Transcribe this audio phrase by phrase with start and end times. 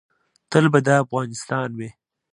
[0.51, 1.89] تل به دا افغانستان وي